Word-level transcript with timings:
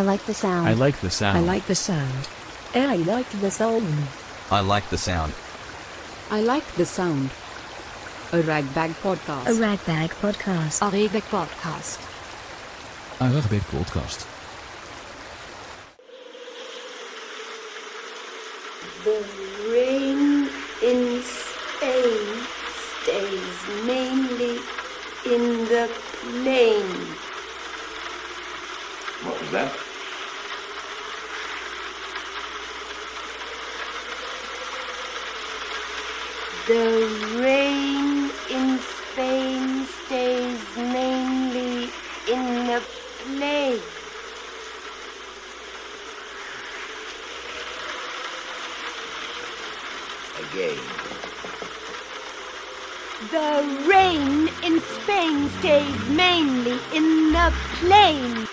I 0.00 0.02
like 0.02 0.24
the 0.24 0.32
sound. 0.32 0.66
I 0.66 0.72
like 0.72 0.98
the 1.02 1.10
sound. 1.10 1.36
I 1.36 1.40
like 1.40 1.66
the 1.66 1.74
sound. 1.74 2.28
I 2.74 2.96
like 2.96 3.28
the 3.28 3.50
sound. 3.50 3.98
I 4.50 4.60
like 4.62 4.88
the 4.88 4.96
sound. 4.96 5.34
I 6.30 6.40
like 6.40 6.64
the 6.76 6.86
sound. 6.86 7.30
A 8.32 8.40
ragbag 8.40 8.92
podcast. 9.02 9.46
A 9.46 9.52
ragbag 9.60 10.10
podcast. 10.22 10.80
A 10.80 10.88
ragbag 10.88 11.24
podcast. 11.28 11.98
Een 13.18 13.32
Rugbeek 13.32 13.62
podcast. 13.68 14.26
The 19.04 19.18
rain 19.68 20.48
in 20.80 21.22
Spain 21.22 22.46
stays 23.02 23.84
mainly 23.84 24.56
in 25.26 25.68
the 25.68 25.88
plain. 26.22 26.88
What 29.22 29.38
was 29.40 29.50
that? 29.50 29.89
The 36.66 37.38
rain 37.40 38.30
in 38.50 38.78
Spain 38.78 39.86
stays 40.04 40.76
mainly 40.76 41.90
in 42.28 42.66
the 42.66 42.82
plain. 43.24 43.80
Again. 50.38 50.78
The 53.30 53.86
rain 53.88 54.48
in 54.62 54.80
Spain 54.80 55.48
stays 55.58 56.08
mainly 56.10 56.78
in 56.94 57.32
the 57.32 57.52
plain. 57.80 58.49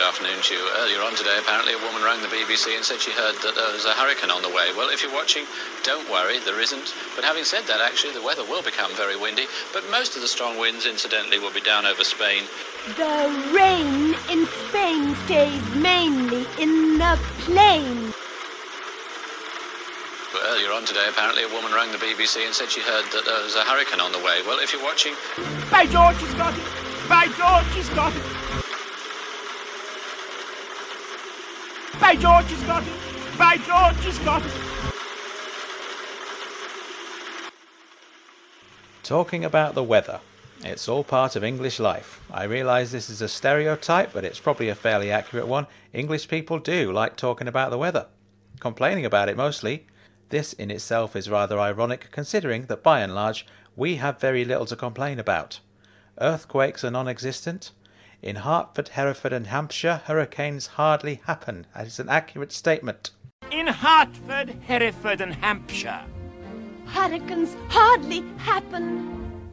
Good 0.00 0.16
afternoon 0.16 0.40
to 0.40 0.54
you. 0.54 0.64
Earlier 0.80 1.02
on 1.04 1.14
today, 1.14 1.36
apparently, 1.36 1.76
a 1.76 1.84
woman 1.84 2.00
rang 2.00 2.24
the 2.24 2.32
BBC 2.32 2.72
and 2.72 2.80
said 2.80 3.04
she 3.04 3.12
heard 3.12 3.36
that 3.44 3.52
there 3.52 3.68
was 3.68 3.84
a 3.84 3.92
hurricane 3.92 4.32
on 4.32 4.40
the 4.40 4.48
way. 4.48 4.72
Well, 4.72 4.88
if 4.88 5.04
you're 5.04 5.12
watching, 5.12 5.44
don't 5.84 6.08
worry, 6.08 6.40
there 6.40 6.58
isn't. 6.58 6.96
But 7.14 7.22
having 7.22 7.44
said 7.44 7.68
that, 7.68 7.84
actually, 7.84 8.16
the 8.16 8.24
weather 8.24 8.40
will 8.48 8.64
become 8.64 8.96
very 8.96 9.12
windy, 9.12 9.44
but 9.76 9.84
most 9.92 10.16
of 10.16 10.24
the 10.24 10.26
strong 10.26 10.56
winds, 10.56 10.86
incidentally, 10.88 11.38
will 11.38 11.52
be 11.52 11.60
down 11.60 11.84
over 11.84 12.00
Spain. 12.00 12.48
The 12.96 13.28
rain 13.52 14.16
in 14.32 14.48
Spain 14.72 15.12
stays 15.28 15.60
mainly 15.76 16.48
in 16.56 16.96
the 16.96 17.20
plain. 17.44 18.16
But 20.32 20.48
earlier 20.48 20.72
on 20.72 20.88
today, 20.88 21.12
apparently, 21.12 21.44
a 21.44 21.52
woman 21.52 21.76
rang 21.76 21.92
the 21.92 22.00
BBC 22.00 22.40
and 22.48 22.56
said 22.56 22.72
she 22.72 22.80
heard 22.80 23.04
that 23.12 23.28
there 23.28 23.44
was 23.44 23.52
a 23.52 23.68
hurricane 23.68 24.00
on 24.00 24.16
the 24.16 24.24
way. 24.24 24.40
Well, 24.48 24.64
if 24.64 24.72
you're 24.72 24.82
watching, 24.82 25.12
By 25.68 25.84
George, 25.84 26.16
he's 26.16 26.32
got 26.40 26.56
it! 26.56 26.64
By 27.04 27.28
George, 27.36 27.68
he's 27.76 27.92
got 27.92 28.16
it! 28.16 28.49
By 32.00 32.16
George, 32.16 32.50
he's 32.50 32.62
got 32.64 32.82
it! 32.82 32.92
By 33.38 33.56
George, 33.58 34.04
he's 34.04 34.18
got 34.20 34.42
it! 34.44 34.52
Talking 39.02 39.44
about 39.44 39.74
the 39.74 39.84
weather. 39.84 40.20
It's 40.64 40.88
all 40.88 41.04
part 41.04 41.36
of 41.36 41.44
English 41.44 41.78
life. 41.78 42.20
I 42.30 42.44
realise 42.44 42.90
this 42.90 43.10
is 43.10 43.22
a 43.22 43.28
stereotype, 43.28 44.12
but 44.12 44.24
it's 44.24 44.40
probably 44.40 44.68
a 44.68 44.74
fairly 44.74 45.10
accurate 45.10 45.46
one. 45.46 45.66
English 45.92 46.28
people 46.28 46.58
do 46.58 46.92
like 46.92 47.16
talking 47.16 47.48
about 47.48 47.70
the 47.70 47.78
weather, 47.78 48.06
complaining 48.60 49.04
about 49.04 49.28
it 49.28 49.36
mostly. 49.36 49.86
This 50.30 50.52
in 50.52 50.70
itself 50.70 51.16
is 51.16 51.28
rather 51.28 51.58
ironic 51.58 52.08
considering 52.10 52.66
that 52.66 52.82
by 52.82 53.00
and 53.00 53.14
large 53.14 53.46
we 53.76 53.96
have 53.96 54.20
very 54.20 54.44
little 54.44 54.66
to 54.66 54.76
complain 54.76 55.18
about. 55.18 55.60
Earthquakes 56.20 56.84
are 56.84 56.90
non 56.90 57.08
existent. 57.08 57.72
In 58.22 58.36
Hartford, 58.36 58.88
Hereford, 58.88 59.32
and 59.32 59.46
Hampshire, 59.46 60.02
hurricanes 60.04 60.66
hardly 60.66 61.22
happen. 61.24 61.66
That 61.74 61.86
is 61.86 61.98
an 61.98 62.10
accurate 62.10 62.52
statement. 62.52 63.12
In 63.50 63.66
Hartford, 63.66 64.50
Hereford, 64.60 65.22
and 65.22 65.34
Hampshire. 65.34 66.04
Hurricanes 66.84 67.56
hardly 67.68 68.22
happen. 68.36 69.52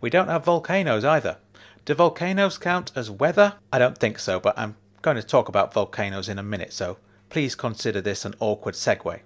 We 0.00 0.10
don't 0.10 0.28
have 0.28 0.44
volcanoes 0.44 1.04
either. 1.04 1.38
Do 1.84 1.94
volcanoes 1.94 2.56
count 2.56 2.92
as 2.94 3.10
weather? 3.10 3.54
I 3.72 3.80
don't 3.80 3.98
think 3.98 4.20
so, 4.20 4.38
but 4.38 4.56
I'm 4.56 4.76
going 5.02 5.16
to 5.16 5.22
talk 5.22 5.48
about 5.48 5.74
volcanoes 5.74 6.28
in 6.28 6.38
a 6.38 6.42
minute, 6.42 6.72
so 6.72 6.98
please 7.30 7.56
consider 7.56 8.00
this 8.00 8.24
an 8.24 8.34
awkward 8.38 8.74
segue. 8.74 9.20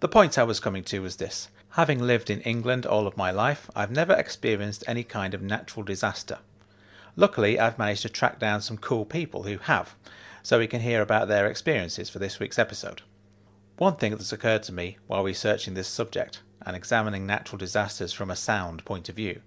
The 0.00 0.08
point 0.08 0.36
I 0.36 0.42
was 0.42 0.58
coming 0.58 0.82
to 0.84 1.00
was 1.00 1.16
this. 1.16 1.48
Having 1.70 2.02
lived 2.02 2.28
in 2.28 2.40
England 2.40 2.86
all 2.86 3.06
of 3.06 3.16
my 3.16 3.30
life, 3.30 3.70
I've 3.76 3.92
never 3.92 4.14
experienced 4.14 4.82
any 4.88 5.04
kind 5.04 5.32
of 5.32 5.42
natural 5.42 5.84
disaster. 5.84 6.38
Luckily, 7.16 7.58
I've 7.58 7.78
managed 7.78 8.02
to 8.02 8.08
track 8.08 8.38
down 8.38 8.60
some 8.60 8.78
cool 8.78 9.04
people 9.04 9.44
who 9.44 9.58
have, 9.58 9.94
so 10.42 10.58
we 10.58 10.66
can 10.66 10.80
hear 10.80 11.02
about 11.02 11.28
their 11.28 11.46
experiences 11.46 12.08
for 12.08 12.18
this 12.18 12.38
week's 12.38 12.58
episode. 12.58 13.02
One 13.78 13.96
thing 13.96 14.12
that's 14.12 14.32
occurred 14.32 14.62
to 14.64 14.72
me 14.72 14.98
while 15.06 15.24
researching 15.24 15.74
this 15.74 15.88
subject 15.88 16.42
and 16.64 16.76
examining 16.76 17.26
natural 17.26 17.58
disasters 17.58 18.12
from 18.12 18.30
a 18.30 18.36
sound 18.36 18.84
point 18.84 19.08
of 19.08 19.16
view 19.16 19.42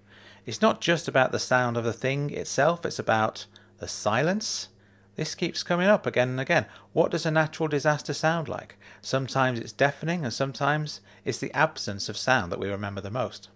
it's 0.46 0.62
not 0.62 0.80
just 0.80 1.08
about 1.08 1.32
the 1.32 1.40
sound 1.40 1.76
of 1.76 1.82
the 1.82 1.92
thing 1.92 2.30
itself, 2.30 2.86
it's 2.86 3.00
about 3.00 3.46
the 3.78 3.88
silence. 3.88 4.68
This 5.16 5.34
keeps 5.34 5.64
coming 5.64 5.88
up 5.88 6.06
again 6.06 6.28
and 6.30 6.40
again. 6.40 6.66
What 6.92 7.10
does 7.10 7.26
a 7.26 7.32
natural 7.32 7.68
disaster 7.68 8.14
sound 8.14 8.48
like? 8.48 8.76
Sometimes 9.02 9.58
it's 9.58 9.72
deafening, 9.72 10.22
and 10.22 10.32
sometimes 10.32 11.00
it's 11.24 11.38
the 11.38 11.52
absence 11.52 12.08
of 12.08 12.16
sound 12.16 12.52
that 12.52 12.60
we 12.60 12.68
remember 12.68 13.00
the 13.00 13.10
most. 13.10 13.48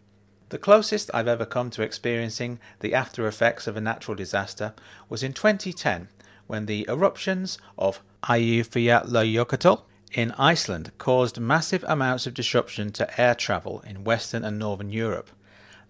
The 0.51 0.59
closest 0.59 1.13
I've 1.15 1.29
ever 1.29 1.47
come 1.47 1.71
to 1.71 1.83
experiencing 1.83 2.59
the 2.81 2.93
after 2.93 3.29
effects 3.29 3.69
of 3.69 3.77
a 3.77 3.81
natural 3.81 4.17
disaster 4.17 4.75
was 5.09 5.23
in 5.23 5.33
2010 5.33 6.09
when 6.49 6.67
the 6.67 6.85
eruptions 6.89 7.57
of 7.79 8.03
Eyjafjallajökull 8.25 9.83
in 10.13 10.33
Iceland 10.33 10.91
caused 10.99 11.39
massive 11.39 11.85
amounts 11.87 12.27
of 12.27 12.35
disruption 12.35 12.91
to 12.95 13.21
air 13.21 13.37
travel 13.37 13.81
in 13.87 14.03
Western 14.03 14.43
and 14.43 14.59
Northern 14.59 14.91
Europe. 14.91 15.31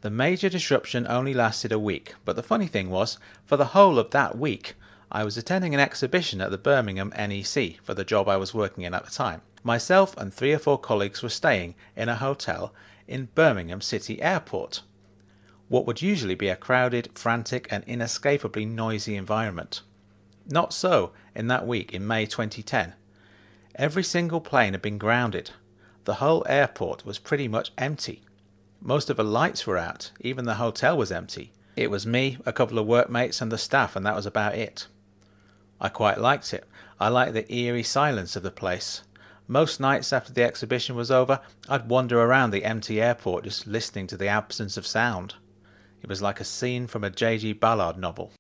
The 0.03 0.11
major 0.11 0.51
disruption 0.51 1.07
only 1.09 1.33
lasted 1.33 1.73
a 1.73 1.79
week, 1.79 2.15
but 2.27 2.37
the 2.37 2.43
funny 2.43 2.67
thing 2.67 2.91
was, 2.91 3.17
for 3.47 3.57
the 3.57 3.73
whole 3.73 3.99
of 3.99 4.11
that 4.11 4.37
week, 4.37 4.75
I 5.11 5.25
was 5.25 5.39
attending 5.39 5.73
an 5.73 5.81
exhibition 5.81 6.43
at 6.43 6.51
the 6.51 6.59
Birmingham 6.59 7.15
NEC 7.17 7.81
for 7.83 7.95
the 7.95 8.05
job 8.05 8.29
I 8.29 8.37
was 8.37 8.53
working 8.53 8.85
in 8.85 8.93
at 8.93 9.07
the 9.07 9.11
time. 9.11 9.41
Myself 9.63 10.15
and 10.19 10.33
three 10.33 10.53
or 10.53 10.59
four 10.59 10.79
colleagues 10.79 11.23
were 11.23 11.31
staying 11.31 11.75
in 11.97 12.11
a 12.11 12.17
hotel 12.17 12.75
in 13.11 13.29
Birmingham 13.35 13.81
City 13.81 14.23
Airport. 14.23 14.83
What 15.69 15.87
would 15.87 16.01
usually 16.01 16.35
be 16.35 16.49
a 16.49 16.57
crowded, 16.57 17.11
frantic, 17.15 17.69
and 17.71 17.85
inescapably 17.85 18.65
noisy 18.65 19.17
environment. 19.17 19.83
Not 20.47 20.73
so 20.73 21.13
in 21.35 21.49
that 21.49 21.67
week 21.67 21.93
in 21.93 22.07
May 22.07 22.27
2010. 22.27 22.95
Every 23.75 24.03
single 24.03 24.41
plane 24.41 24.73
had 24.73 24.83
been 24.83 24.99
grounded. 24.99 25.51
The 26.05 26.15
whole 26.15 26.45
airport 26.49 27.05
was 27.05 27.19
pretty 27.19 27.49
much 27.49 27.73
empty. 27.77 28.23
Most 28.81 29.11
of 29.11 29.17
the 29.17 29.25
lights 29.25 29.67
were 29.67 29.77
out, 29.77 30.11
even 30.21 30.45
the 30.45 30.55
hotel 30.55 30.97
was 30.97 31.13
empty. 31.13 31.53
It 31.77 31.91
was 31.91 32.07
me, 32.07 32.39
a 32.47 32.53
couple 32.53 32.79
of 32.79 32.87
workmates, 32.87 33.41
and 33.41 33.53
the 33.53 33.59
staff, 33.59 33.95
and 33.95 34.07
that 34.07 34.17
was 34.17 34.27
about 34.27 34.55
it. 34.55 34.87
I 35.81 35.89
quite 35.89 36.19
liked 36.19 36.53
it. 36.53 36.65
I 36.99 37.09
liked 37.09 37.35
the 37.35 37.53
eerie 37.53 37.83
silence 37.83 38.37
of 38.37 38.43
the 38.43 38.51
place. 38.51 39.03
Most 39.51 39.81
nights 39.81 40.13
after 40.13 40.33
the 40.33 40.45
exhibition 40.45 40.95
was 40.95 41.11
over, 41.11 41.41
I'd 41.69 41.89
wander 41.89 42.23
around 42.23 42.53
the 42.53 42.65
empty 42.65 43.03
airport 43.03 43.43
just 43.43 43.67
listening 43.67 44.07
to 44.07 44.17
the 44.17 44.29
absence 44.29 44.77
of 44.77 44.87
sound. 44.87 45.35
It 46.01 46.09
was 46.09 46.23
like 46.23 46.39
a 46.39 46.45
scene 46.45 46.87
from 46.87 47.03
a 47.03 47.11
J.G. 47.11 47.55
Ballard 47.55 47.99
novel. 47.99 48.31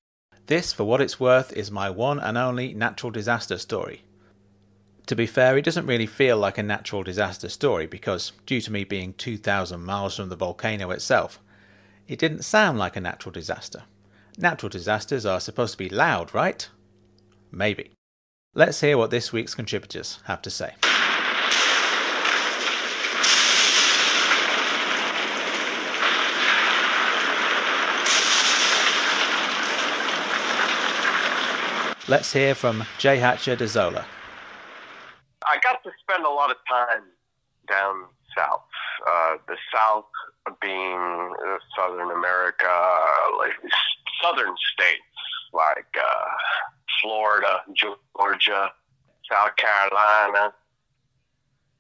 This, 0.47 0.73
for 0.73 0.85
what 0.85 1.01
it's 1.01 1.19
worth, 1.19 1.53
is 1.53 1.69
my 1.69 1.91
one 1.91 2.21
and 2.21 2.39
only 2.39 2.75
natural 2.75 3.11
disaster 3.11 3.59
story. 3.59 4.05
To 5.07 5.17
be 5.17 5.27
fair, 5.27 5.59
it 5.59 5.65
doesn't 5.65 5.87
really 5.87 6.07
feel 6.07 6.37
like 6.39 6.59
a 6.59 6.63
natural 6.63 7.03
disaster 7.03 7.49
story 7.49 7.89
because, 7.89 8.31
due 8.47 8.61
to 8.61 8.71
me 8.71 8.85
being 8.85 9.15
2,000 9.15 9.85
miles 9.85 10.15
from 10.15 10.29
the 10.29 10.37
volcano 10.37 10.93
itself, 10.93 11.41
it 12.07 12.21
didn't 12.21 12.45
sound 12.45 12.79
like 12.79 12.95
a 12.95 13.01
natural 13.01 13.33
disaster. 13.33 13.83
Natural 14.39 14.71
disasters 14.71 15.27
are 15.27 15.41
supposed 15.41 15.73
to 15.73 15.79
be 15.79 15.89
loud, 15.89 16.33
right? 16.33 16.69
Maybe. 17.51 17.91
Let's 18.55 18.81
hear 18.81 18.97
what 18.97 19.11
this 19.11 19.33
week's 19.33 19.57
contributors 19.57 20.21
have 20.27 20.41
to 20.43 20.51
say. 20.51 20.75
Let's 32.11 32.33
hear 32.33 32.57
from 32.57 32.83
Jay 32.99 33.19
Hatcher-Dezola. 33.19 34.05
I 35.47 35.59
got 35.63 35.81
to 35.85 35.91
spend 36.01 36.25
a 36.27 36.29
lot 36.29 36.51
of 36.51 36.57
time 36.69 37.05
down 37.69 38.07
south. 38.37 38.67
Uh, 39.09 39.37
the 39.47 39.55
South 39.73 40.07
being 40.61 41.33
uh, 41.47 41.59
Southern 41.77 42.11
America, 42.11 42.67
like 43.39 43.53
southern 44.21 44.53
states 44.73 45.03
like 45.53 45.87
uh, 45.97 46.25
Florida, 47.01 47.61
Georgia, 47.75 48.73
South 49.31 49.55
Carolina. 49.55 50.53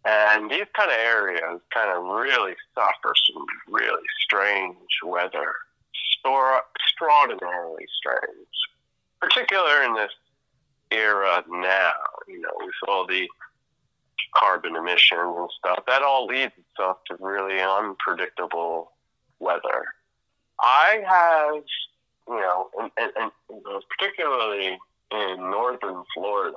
And 0.04 0.48
these 0.48 0.66
kind 0.76 0.92
of 0.92 0.96
areas 0.96 1.60
kind 1.74 1.90
of 1.90 2.04
really 2.04 2.54
suffer 2.72 3.14
some 3.32 3.44
really 3.68 4.06
strange 4.22 4.76
weather. 5.04 5.54
Extraordinarily 6.24 7.86
strange. 7.98 8.46
particular 9.20 9.82
in 9.82 9.94
this 9.94 10.12
era 11.10 11.44
now, 11.48 11.92
you 12.28 12.40
know, 12.40 12.50
with 12.60 12.74
all 12.88 13.06
the 13.06 13.26
carbon 14.34 14.76
emissions 14.76 15.36
and 15.36 15.48
stuff, 15.58 15.84
that 15.86 16.02
all 16.02 16.26
leads 16.26 16.52
itself 16.56 16.98
to 17.06 17.16
really 17.20 17.60
unpredictable 17.60 18.92
weather. 19.38 19.84
I 20.60 21.02
have, 21.08 21.64
you 22.28 22.40
know, 22.40 22.68
and, 22.78 22.90
and, 22.96 23.12
and 23.18 23.82
particularly 23.98 24.78
in 25.10 25.50
northern 25.50 26.04
Florida, 26.14 26.56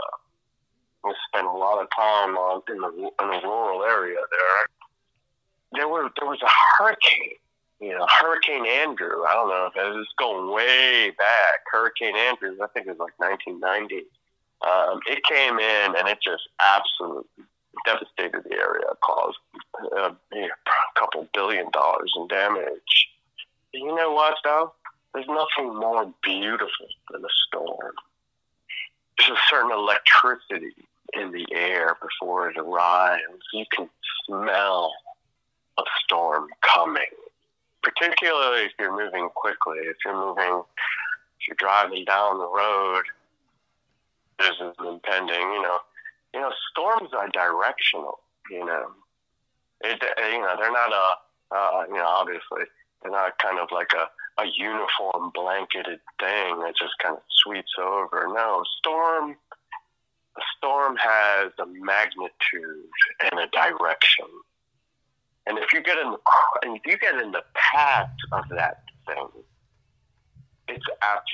we 1.04 1.14
spent 1.28 1.48
a 1.48 1.52
lot 1.52 1.82
of 1.82 1.88
time 1.96 2.38
on 2.38 2.62
in 2.70 2.78
the 2.78 2.88
in 2.88 3.28
the 3.30 3.40
rural 3.44 3.84
area 3.84 4.20
there. 4.32 4.68
There 5.74 5.88
were 5.88 6.10
there 6.20 6.30
was 6.30 6.42
a 6.42 6.50
hurricane, 6.78 7.38
you 7.82 7.92
know, 7.98 8.06
Hurricane 8.22 8.66
Andrew. 8.66 9.24
I 9.28 9.34
don't 9.34 9.50
know 9.50 9.70
if 9.74 9.76
it 9.76 9.98
was 9.98 10.08
going 10.18 10.54
way 10.54 11.12
back. 11.18 11.66
Hurricane 11.72 12.16
Andrew, 12.16 12.56
I 12.64 12.68
think 12.68 12.88
it 12.88 12.98
was 12.98 13.00
like 13.00 13.20
1990. 13.20 14.06
Um, 14.62 15.00
it 15.08 15.24
came 15.30 15.60
in 15.60 15.96
and 15.98 16.08
it 16.08 16.20
just 16.24 16.44
absolutely 16.62 17.46
devastated 17.86 18.44
the 18.44 18.56
area, 18.56 18.86
caused 19.04 19.38
uh, 19.98 20.12
a 20.34 21.00
couple 21.00 21.28
billion 21.34 21.70
dollars 21.72 22.14
in 22.16 22.28
damage. 22.28 23.10
You 23.74 23.96
know 23.96 24.12
what, 24.12 24.36
though? 24.44 24.74
There's 25.14 25.28
nothing 25.28 25.76
more 25.76 26.12
beautiful 26.24 26.88
than 27.12 27.24
a 27.24 27.34
storm. 27.48 27.94
There's 29.18 29.32
a 29.32 29.42
certain 29.50 29.72
electricity 29.72 30.74
in 31.14 31.32
the 31.32 31.46
air 31.52 31.96
before 32.02 32.50
it 32.50 32.58
arrives. 32.58 33.44
You 33.54 33.66
can 33.72 33.90
smell 34.26 34.92
a 35.78 35.84
storm 36.04 36.48
coming, 36.62 37.04
particularly 37.84 38.64
if 38.64 38.72
you're 38.80 38.98
moving 38.98 39.30
quickly. 39.36 39.80
If 39.82 39.98
you're 40.06 40.16
moving, 40.16 40.64
if 41.40 41.48
you're 41.48 41.58
driving 41.58 42.06
down 42.06 42.40
the 42.40 42.48
road, 42.48 43.04
there's 44.40 44.60
an 44.60 44.74
impending, 44.86 45.42
you 45.42 45.62
know, 45.62 45.80
you 46.34 46.42
know, 46.42 46.52
storms 46.72 47.10
are 47.14 47.30
directional, 47.30 48.20
you 48.50 48.66
know. 48.66 48.86
It, 49.82 50.02
you 50.02 50.42
know, 50.42 50.56
they're 50.58 50.72
not 50.72 50.92
a, 50.92 51.56
uh, 51.56 51.84
you 51.88 51.96
know, 51.96 52.06
obviously, 52.06 52.64
they're 53.02 53.12
not 53.12 53.38
kind 53.40 53.60
of 53.60 53.68
like 53.72 53.92
a, 53.94 54.42
a 54.42 54.46
uniform 54.56 55.32
blanketed 55.34 56.00
thing 56.20 56.60
that 56.60 56.74
just 56.80 56.94
kind 57.02 57.16
of 57.16 57.24
sweeps 57.44 57.74
over. 57.80 58.28
No, 58.34 58.64
storm 58.80 59.36
a 60.36 60.42
storm 60.58 60.96
has 60.98 61.52
a 61.60 61.66
magnitude 61.66 62.90
and 63.22 63.40
a 63.40 63.48
direction. 63.48 64.26
And 65.46 65.60
if 65.60 65.74
you 65.74 65.84
get 65.84 65.98
in 65.98 66.12
the 66.12 66.18
if 66.64 66.82
you 66.86 66.98
get 66.98 67.22
in 67.22 67.32
the 67.32 67.44
path 67.54 68.10
of 68.32 68.46
that 68.50 68.84
thing, 69.06 69.28
it's 70.76 70.86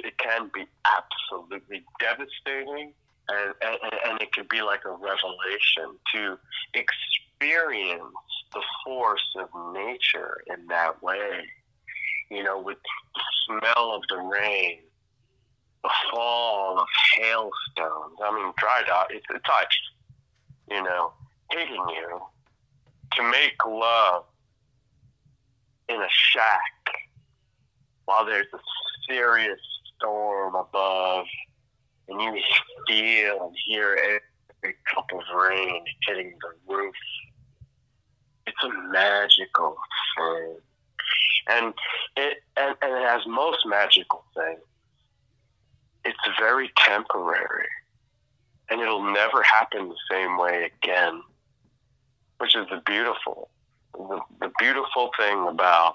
it 0.03 0.17
can 0.17 0.49
be 0.53 0.65
absolutely 0.97 1.83
devastating, 1.99 2.93
and, 3.27 3.53
and, 3.61 3.93
and 4.07 4.21
it 4.21 4.33
can 4.33 4.45
be 4.49 4.61
like 4.61 4.81
a 4.85 4.91
revelation 4.91 5.97
to 6.13 6.37
experience 6.73 8.03
the 8.53 8.61
force 8.85 9.35
of 9.37 9.49
nature 9.73 10.41
in 10.47 10.67
that 10.67 11.01
way. 11.01 11.45
You 12.29 12.43
know, 12.43 12.59
with 12.59 12.77
the 13.15 13.59
smell 13.61 13.95
of 13.95 14.03
the 14.09 14.17
rain, 14.17 14.79
the 15.83 15.89
fall 16.11 16.79
of 16.79 16.87
hailstones. 17.17 18.17
I 18.23 18.35
mean, 18.35 18.53
dry 18.57 18.83
dot, 18.85 19.07
it's, 19.09 19.25
it's 19.29 19.45
like, 19.47 19.69
you 20.69 20.83
know, 20.83 21.13
hitting 21.51 21.83
you 21.89 22.21
to 23.13 23.23
make 23.23 23.65
love 23.65 24.25
in 25.87 25.95
a 25.95 26.07
shack 26.09 26.61
while 28.05 28.25
there's 28.25 28.47
a 28.53 28.59
serious 29.09 29.59
storm 29.95 30.55
above 30.55 31.25
and 32.07 32.21
you 32.21 32.41
feel 32.87 33.47
and 33.47 33.55
hear 33.67 33.95
every 33.95 34.75
cup 34.93 35.05
of 35.13 35.21
rain 35.35 35.83
hitting 36.07 36.33
the 36.41 36.73
roof. 36.73 36.95
It's 38.47 38.63
a 38.63 38.91
magical 38.91 39.75
thing. 40.17 40.57
And 41.47 41.73
it 42.17 42.37
and, 42.57 42.75
and 42.81 43.03
has 43.05 43.21
most 43.25 43.59
magical 43.65 44.23
things 44.35 44.59
it's 46.05 46.39
very 46.39 46.71
temporary 46.77 47.67
and 48.69 48.81
it'll 48.81 49.11
never 49.11 49.43
happen 49.43 49.89
the 49.89 49.95
same 50.09 50.37
way 50.37 50.69
again, 50.81 51.21
which 52.37 52.55
is 52.55 52.65
the 52.69 52.81
beautiful, 52.85 53.49
the, 53.93 54.19
the 54.39 54.51
beautiful 54.59 55.11
thing 55.17 55.47
about 55.47 55.93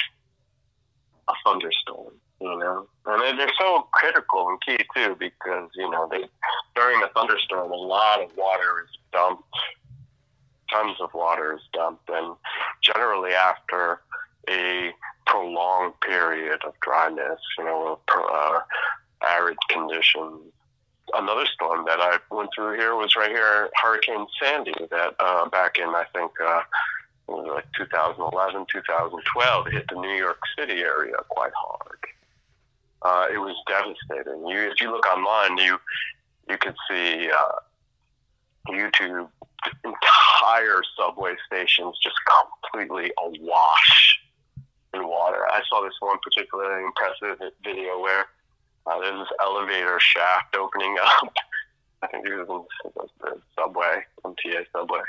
a 1.28 1.32
thunderstorm, 1.44 2.12
you 2.44 2.58
know. 2.58 2.86
And 3.06 3.38
they're 3.38 3.48
so 3.58 3.88
critical 3.92 4.48
and 4.48 4.60
key 4.62 4.84
too 4.94 5.16
because 5.18 5.70
you 5.74 5.90
know 5.90 6.08
they 6.10 6.24
during 6.74 7.02
a 7.02 7.08
thunderstorm 7.08 7.70
a 7.72 7.76
lot 7.76 8.22
of 8.22 8.36
water 8.36 8.84
is 8.84 8.98
dumped, 9.12 9.44
tons 10.70 10.96
of 11.00 11.12
water 11.14 11.54
is 11.54 11.62
dumped, 11.72 12.08
and 12.08 12.36
generally 12.82 13.32
after 13.32 14.00
a 14.48 14.92
prolonged 15.26 15.98
period 16.00 16.60
of 16.66 16.74
dryness, 16.80 17.40
you 17.58 17.64
know, 17.64 17.98
uh, 18.14 18.60
arid 19.26 19.56
conditions. 19.70 20.40
Another 21.14 21.46
storm 21.46 21.84
that 21.86 22.00
I 22.00 22.18
went 22.30 22.50
through 22.54 22.76
here 22.76 22.94
was 22.94 23.14
right 23.16 23.30
here, 23.30 23.70
Hurricane 23.82 24.26
Sandy, 24.40 24.74
that 24.90 25.14
uh, 25.20 25.48
back 25.48 25.78
in, 25.78 25.88
I 25.88 26.04
think, 26.12 26.32
uh, 26.40 26.62
it 27.28 27.32
was 27.32 27.46
like 27.54 27.66
2011, 27.76 28.66
2012, 28.70 29.66
hit 29.68 29.84
the 29.88 30.00
New 30.00 30.14
York 30.14 30.38
City 30.58 30.80
area 30.80 31.14
quite 31.28 31.52
hard. 31.54 31.93
Uh, 33.04 33.26
it 33.32 33.38
was 33.38 33.54
devastating. 33.68 34.46
You, 34.46 34.70
if 34.70 34.80
you 34.80 34.90
look 34.90 35.06
online, 35.06 35.58
you 35.58 35.78
you 36.48 36.56
could 36.58 36.74
see 36.88 37.30
uh, 37.30 37.58
YouTube 38.68 39.28
entire 39.84 40.82
subway 40.96 41.34
stations 41.46 41.96
just 42.02 42.16
completely 42.72 43.12
awash 43.22 44.20
in 44.92 45.06
water. 45.06 45.46
I 45.46 45.62
saw 45.68 45.82
this 45.82 45.94
one 46.00 46.18
particularly 46.22 46.84
impressive 46.84 47.38
video 47.62 47.98
where 48.00 48.26
uh, 48.86 49.00
there's 49.00 49.18
this 49.18 49.36
elevator 49.40 49.98
shaft 50.00 50.56
opening 50.56 50.96
up. 51.02 51.32
I 52.02 52.06
think 52.08 52.26
it 52.26 52.46
was 52.46 52.66
the 53.20 53.40
subway, 53.58 54.04
MTA 54.24 54.66
subway. 54.72 55.00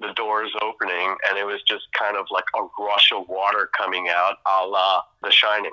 The 0.00 0.12
doors 0.12 0.52
opening, 0.60 1.16
and 1.26 1.38
it 1.38 1.46
was 1.46 1.62
just 1.66 1.84
kind 1.98 2.18
of 2.18 2.26
like 2.30 2.44
a 2.54 2.82
rush 2.82 3.10
of 3.16 3.26
water 3.28 3.70
coming 3.76 4.08
out, 4.10 4.36
a 4.44 4.66
la 4.66 5.00
The 5.22 5.30
Shining, 5.30 5.72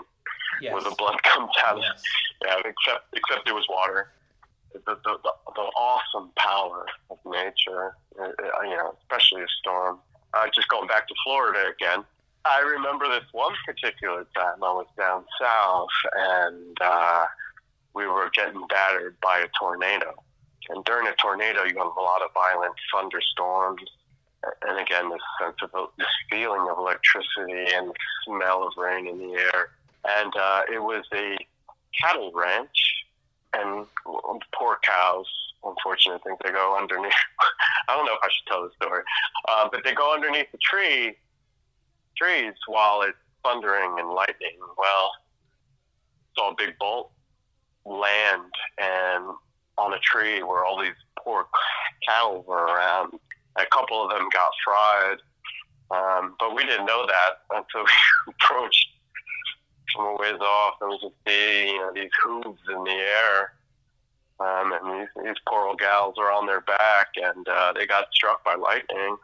yes. 0.61 0.73
where 0.73 0.83
the 0.83 0.95
blood 0.97 1.21
comes 1.23 1.51
out. 1.65 1.79
Yes. 1.79 2.01
Yeah, 2.45 2.57
except 2.59 3.05
except 3.13 3.47
it 3.47 3.53
was 3.53 3.65
water. 3.69 4.11
The, 4.73 4.79
the, 5.05 5.17
the, 5.23 5.31
the 5.55 5.61
awesome 5.77 6.31
power 6.35 6.87
of 7.11 7.19
nature, 7.25 7.95
uh, 8.19 8.23
uh, 8.23 8.63
you 8.63 8.75
know, 8.75 8.95
especially 9.01 9.43
a 9.43 9.47
storm. 9.59 9.99
Uh, 10.33 10.47
just 10.53 10.67
going 10.67 10.87
back 10.87 11.07
to 11.07 11.13
Florida 11.23 11.69
again, 11.69 12.03
I 12.45 12.59
remember 12.59 13.07
this 13.07 13.23
one 13.31 13.53
particular 13.65 14.25
time 14.35 14.63
I 14.63 14.73
was 14.73 14.87
down 14.97 15.25
south 15.39 15.89
and 16.13 16.77
uh, 16.81 17.25
we 17.93 18.07
were 18.07 18.29
getting 18.35 18.65
battered 18.67 19.15
by 19.21 19.39
a 19.39 19.47
tornado. 19.59 20.15
And 20.69 20.83
during 20.85 21.07
a 21.07 21.13
tornado, 21.21 21.63
you 21.63 21.77
have 21.77 21.95
a 21.97 22.01
lot 22.01 22.21
of 22.21 22.33
violent 22.33 22.73
thunderstorms. 22.93 23.83
And 24.67 24.79
again, 24.79 25.09
this 25.09 25.21
sense 25.39 25.55
of 25.61 25.89
this 25.97 26.07
feeling 26.29 26.67
of 26.69 26.77
electricity 26.77 27.73
and 27.75 27.89
the 27.89 27.93
smell 28.25 28.67
of 28.67 28.73
rain 28.77 29.07
in 29.07 29.17
the 29.19 29.33
air. 29.53 29.69
And 30.05 30.33
uh, 30.35 30.61
it 30.71 30.79
was 30.79 31.05
a 31.13 31.37
cattle 31.99 32.31
ranch, 32.33 33.05
and 33.53 33.85
poor 34.53 34.79
cows 34.83 35.27
unfortunate 35.65 36.23
thing. 36.23 36.35
They 36.43 36.51
go 36.51 36.77
underneath. 36.77 37.13
I 37.89 37.95
don't 37.95 38.05
know 38.05 38.13
if 38.13 38.19
I 38.23 38.27
should 38.27 38.47
tell 38.47 38.63
the 38.63 38.71
story, 38.83 39.03
uh, 39.47 39.69
but 39.71 39.83
they 39.83 39.93
go 39.93 40.13
underneath 40.13 40.51
the 40.51 40.57
tree 40.57 41.15
trees 42.15 42.53
while 42.67 43.01
it's 43.01 43.17
thundering 43.43 43.95
and 43.99 44.09
lightning. 44.09 44.57
Well, 44.77 45.11
saw 46.35 46.51
a 46.51 46.55
big 46.57 46.77
bolt 46.79 47.11
land 47.85 48.51
and 48.77 49.25
on 49.77 49.93
a 49.93 49.99
tree 49.99 50.43
where 50.43 50.63
all 50.63 50.81
these 50.81 50.91
poor 51.19 51.45
cattle 52.07 52.43
were 52.47 52.65
around. 52.65 53.13
A 53.57 53.65
couple 53.71 54.03
of 54.03 54.09
them 54.09 54.29
got 54.33 54.51
fried, 54.63 55.17
um, 55.91 56.35
but 56.39 56.55
we 56.55 56.65
didn't 56.65 56.85
know 56.85 57.05
that 57.05 57.55
until 57.55 57.83
we 57.83 58.33
approached 58.33 58.82
from 59.95 60.05
a 60.05 60.15
ways 60.15 60.39
off 60.41 60.75
and 60.81 60.89
we 60.89 60.99
could 60.99 61.13
see 61.27 61.67
you 61.67 61.77
know 61.77 61.91
these 61.93 62.11
hooves 62.23 62.61
in 62.69 62.83
the 62.83 62.91
air. 62.91 63.53
Um, 64.39 64.73
and 64.73 65.01
these, 65.01 65.23
these 65.23 65.35
poor 65.47 65.67
old 65.67 65.79
gals 65.79 66.15
are 66.17 66.31
on 66.31 66.47
their 66.47 66.61
back, 66.61 67.07
and 67.15 67.47
uh, 67.47 67.71
they 67.73 67.85
got 67.85 68.11
struck 68.11 68.43
by 68.43 68.55
lightning 68.55 69.15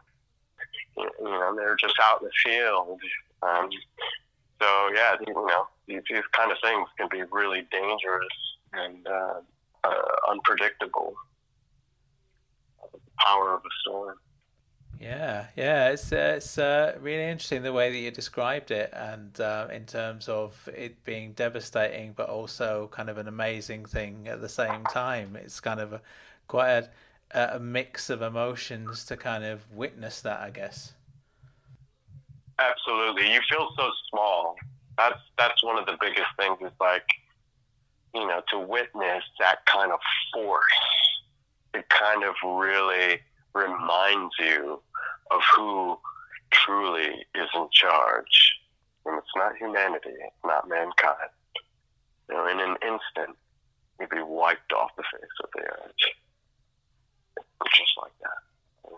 you 0.96 1.10
know, 1.20 1.54
they're 1.56 1.76
just 1.76 1.94
out 2.02 2.22
in 2.22 2.28
the 2.28 2.32
field. 2.44 3.00
Um, 3.42 3.70
so 4.60 4.90
yeah, 4.94 5.16
you 5.26 5.34
know, 5.34 5.66
these, 5.86 6.02
these 6.08 6.22
kind 6.32 6.50
of 6.50 6.58
things 6.62 6.88
can 6.98 7.08
be 7.10 7.22
really 7.30 7.66
dangerous 7.70 8.28
and 8.72 9.06
uh, 9.06 9.40
uh, 9.84 10.30
unpredictable. 10.30 11.14
The 12.92 12.98
power 13.18 13.54
of 13.54 13.60
a 13.60 13.72
storm. 13.80 14.16
Yeah, 15.00 15.46
yeah, 15.56 15.88
it's 15.88 16.12
uh, 16.12 16.34
it's 16.36 16.58
uh, 16.58 16.98
really 17.00 17.22
interesting 17.22 17.62
the 17.62 17.72
way 17.72 17.90
that 17.90 17.96
you 17.96 18.10
described 18.10 18.70
it, 18.70 18.90
and 18.92 19.40
uh, 19.40 19.68
in 19.72 19.86
terms 19.86 20.28
of 20.28 20.68
it 20.76 21.02
being 21.04 21.32
devastating, 21.32 22.12
but 22.12 22.28
also 22.28 22.90
kind 22.92 23.08
of 23.08 23.16
an 23.16 23.26
amazing 23.26 23.86
thing 23.86 24.28
at 24.28 24.42
the 24.42 24.48
same 24.48 24.84
time. 24.84 25.36
It's 25.36 25.58
kind 25.58 25.80
of 25.80 25.94
a, 25.94 26.02
quite 26.48 26.84
a, 27.30 27.54
a 27.54 27.58
mix 27.58 28.10
of 28.10 28.20
emotions 28.20 29.06
to 29.06 29.16
kind 29.16 29.42
of 29.42 29.62
witness 29.72 30.20
that, 30.20 30.40
I 30.40 30.50
guess. 30.50 30.92
Absolutely, 32.58 33.32
you 33.32 33.40
feel 33.50 33.70
so 33.78 33.90
small. 34.10 34.54
That's 34.98 35.20
that's 35.38 35.64
one 35.64 35.78
of 35.78 35.86
the 35.86 35.96
biggest 35.98 36.28
things. 36.38 36.58
Is 36.60 36.76
like, 36.78 37.06
you 38.14 38.26
know, 38.26 38.42
to 38.50 38.58
witness 38.58 39.24
that 39.38 39.64
kind 39.64 39.92
of 39.92 40.00
force. 40.34 40.62
It 41.72 41.88
kind 41.88 42.22
of 42.22 42.34
really 42.44 43.20
reminds 43.54 44.34
you 44.38 44.80
of 45.30 45.40
who 45.56 45.98
truly 46.50 47.26
is 47.34 47.48
in 47.54 47.68
charge. 47.72 48.56
And 49.06 49.18
it's 49.18 49.34
not 49.36 49.56
humanity, 49.56 50.10
it's 50.10 50.44
not 50.44 50.68
mankind. 50.68 51.30
You 52.28 52.36
know, 52.36 52.46
in 52.46 52.60
an 52.60 52.76
instant, 52.82 53.36
you'd 53.98 54.10
be 54.10 54.22
wiped 54.22 54.72
off 54.72 54.90
the 54.96 55.02
face 55.02 55.36
of 55.42 55.50
the 55.54 55.62
earth. 55.62 55.94
Just 57.64 57.92
like 58.02 58.12
that. 58.20 58.40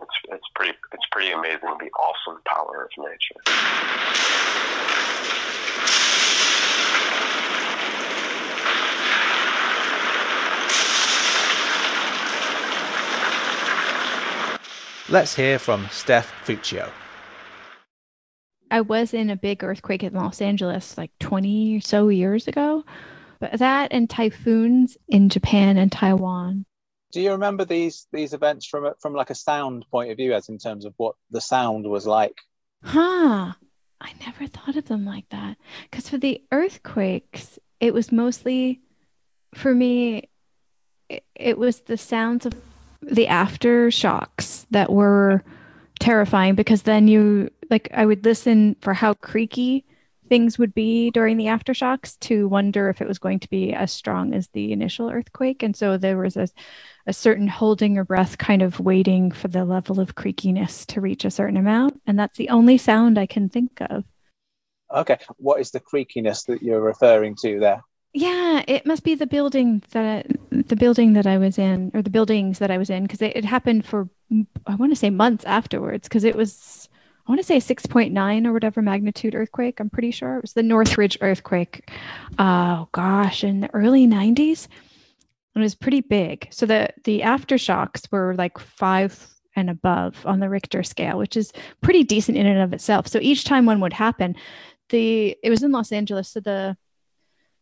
It's, 0.01 0.19
it's 0.31 0.49
pretty 0.55 0.73
it's 0.93 1.07
pretty 1.11 1.33
amazing 1.33 1.77
the 1.79 1.91
awesome 1.91 2.41
power 2.45 2.89
of 2.89 3.05
nature. 3.05 3.41
Let's 15.13 15.37
hear 15.37 15.59
from 15.59 15.89
Steph 15.91 16.33
Fuccio. 16.47 16.91
I 18.71 18.81
was 18.81 19.13
in 19.13 19.29
a 19.29 19.37
big 19.37 19.63
earthquake 19.63 20.03
in 20.03 20.15
Los 20.15 20.41
Angeles 20.41 20.97
like 20.97 21.11
20 21.21 21.77
or 21.77 21.81
so 21.83 22.09
years 22.09 22.49
ago. 22.49 22.83
But 23.39 23.59
that 23.59 23.93
and 23.93 24.09
typhoons 24.09 24.97
in 25.09 25.29
Japan 25.29 25.77
and 25.77 25.93
Taiwan. 25.93 26.65
Do 27.11 27.21
you 27.21 27.33
remember 27.33 27.67
these 27.67 28.07
these 28.11 28.33
events 28.33 28.65
from 28.65 28.91
from 29.01 29.13
like 29.13 29.29
a 29.29 29.35
sound 29.35 29.85
point 29.91 30.11
of 30.11 30.17
view, 30.17 30.33
as 30.33 30.49
in 30.49 30.57
terms 30.57 30.87
of 30.87 30.95
what 30.97 31.15
the 31.31 31.43
sound 31.43 31.87
was 31.87 32.07
like? 32.07 32.39
Huh. 32.83 33.53
I 34.01 34.13
never 34.25 34.47
thought 34.47 34.77
of 34.77 34.87
them 34.87 35.05
like 35.05 35.29
that. 35.29 35.59
Because 35.91 36.09
for 36.09 36.17
the 36.17 36.43
earthquakes, 36.51 37.59
it 37.81 37.93
was 37.93 38.11
mostly, 38.13 38.81
for 39.55 39.75
me, 39.75 40.31
it, 41.11 41.23
it 41.35 41.59
was 41.59 41.81
the 41.81 41.99
sounds 41.99 42.47
of 42.47 42.55
the 43.03 43.27
aftershocks 43.27 44.67
that 44.71 44.93
were 44.93 45.43
terrifying 46.01 46.55
because 46.55 46.83
then 46.83 47.09
you, 47.09 47.51
like, 47.71 47.89
I 47.95 48.07
would 48.07 48.25
listen 48.25 48.77
for 48.81 48.95
how 48.95 49.15
creaky 49.15 49.85
things 50.29 50.59
would 50.59 50.75
be 50.75 51.11
during 51.11 51.37
the 51.37 51.45
aftershocks 51.45 52.19
to 52.21 52.49
wonder 52.49 52.89
if 52.89 53.03
it 53.03 53.07
was 53.07 53.19
going 53.19 53.39
to 53.39 53.51
be 53.51 53.75
as 53.75 53.93
strong 53.93 54.33
as 54.33 54.49
the 54.49 54.73
initial 54.73 55.11
earthquake. 55.11 55.63
And 55.63 55.77
so 55.77 55.99
there 55.99 56.17
was 56.17 56.37
a, 56.37 56.49
a 57.07 57.13
certain 57.13 57.49
holding 57.49 57.95
your 57.95 58.05
breath, 58.05 58.39
kind 58.39 58.63
of 58.63 58.81
waiting 58.81 59.31
for 59.31 59.49
the 59.49 59.65
level 59.65 60.01
of 60.01 60.15
creakiness 60.15 60.87
to 60.87 61.03
reach 61.03 61.25
a 61.25 61.31
certain 61.31 61.59
amount. 61.59 62.01
And 62.07 62.19
that's 62.19 62.39
the 62.39 62.49
only 62.49 62.79
sound 62.79 63.19
I 63.19 63.27
can 63.27 63.51
think 63.51 63.81
of. 63.83 64.05
Okay, 64.95 65.19
what 65.37 65.61
is 65.61 65.71
the 65.71 65.81
creakiness 65.81 66.47
that 66.47 66.63
you're 66.63 66.81
referring 66.81 67.37
to 67.43 67.61
there? 67.61 67.83
Yeah, 68.15 68.63
it 68.69 68.85
must 68.85 69.05
be 69.05 69.15
the 69.15 69.27
building 69.27 69.83
that 69.93 70.27
the 70.51 70.77
building 70.77 71.15
that 71.15 71.27
I 71.27 71.39
was 71.39 71.59
in, 71.59 71.91
or 71.95 72.03
the 72.03 72.11
buildings 72.11 72.59
that 72.59 72.71
I 72.71 72.77
was 72.77 72.91
in, 72.91 73.05
because 73.05 73.23
it, 73.23 73.37
it 73.37 73.45
happened 73.45 73.87
for 73.87 74.09
I 74.67 74.75
want 74.75 74.93
to 74.93 74.97
say 74.97 75.09
months 75.11 75.45
afterwards, 75.45 76.09
because 76.09 76.25
it 76.25 76.37
was 76.37 76.89
I 77.27 77.31
want 77.31 77.41
to 77.41 77.47
say 77.47 77.59
6.9 77.61 78.47
or 78.47 78.53
whatever 78.53 78.83
magnitude 78.83 79.35
earthquake. 79.35 79.81
I'm 79.81 79.89
pretty 79.89 80.11
sure 80.11 80.37
it 80.37 80.43
was 80.43 80.53
the 80.53 80.63
Northridge 80.63 81.17
earthquake. 81.23 81.91
Oh 82.39 82.89
gosh, 82.93 83.45
in 83.45 83.61
the 83.61 83.75
early 83.75 84.07
90s. 84.07 84.69
It 85.55 85.59
was 85.59 85.75
pretty 85.75 86.01
big. 86.01 86.49
So 86.51 86.67
the 86.67 86.91
the 87.05 87.21
aftershocks 87.21 88.11
were 88.11 88.35
like 88.37 88.59
five 88.59 89.29
and 89.57 89.71
above 89.71 90.25
on 90.27 90.41
the 90.41 90.49
Richter 90.49 90.83
scale, 90.83 91.19
which 91.19 91.37
is 91.37 91.53
pretty 91.83 92.05
decent 92.05 92.39
in 92.39 92.47
and 92.47 92.61
of 92.61 92.73
itself. 92.73 93.07
So 93.09 93.19
each 93.23 93.45
time 93.45 93.67
one 93.67 93.81
would 93.81 93.93
happen, 93.95 94.35
the 94.91 95.37
it 95.43 95.51
was 95.51 95.63
in 95.63 95.73
Los 95.73 95.93
Angeles, 95.93 96.29
so 96.29 96.41
the 96.41 96.77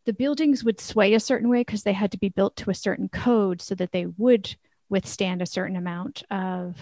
the 0.07 0.13
buildings 0.13 0.65
would 0.65 0.81
sway 0.81 1.15
a 1.15 1.21
certain 1.21 1.49
way 1.49 1.61
because 1.61 1.83
they 1.83 1.93
had 1.93 2.13
to 2.13 2.19
be 2.19 2.29
built 2.29 2.57
to 2.57 2.71
a 2.71 2.75
certain 2.75 3.09
code 3.09 3.61
so 3.61 3.75
that 3.75 3.93
they 3.93 4.07
would 4.07 4.55
withstand 4.89 5.41
a 5.41 5.47
certain 5.47 5.77
amount 5.77 6.23
of 6.31 6.77